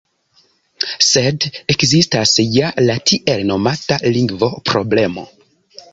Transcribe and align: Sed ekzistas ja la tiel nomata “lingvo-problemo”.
Sed 1.07 1.45
ekzistas 1.73 2.33
ja 2.55 2.71
la 2.85 2.95
tiel 3.11 3.45
nomata 3.53 4.01
“lingvo-problemo”. 4.17 5.27